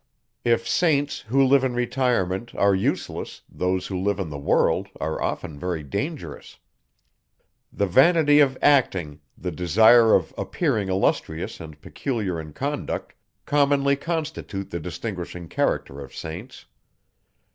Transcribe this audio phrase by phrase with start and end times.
[0.43, 5.21] If Saints, who live in retirement, are useless, those who live in the world, are
[5.21, 6.57] often very dangerous.
[7.71, 13.13] The vanity of acting, the desire of appearing illustrious and peculiar in conduct,
[13.45, 16.65] commonly constitute the distinguishing character of Saints.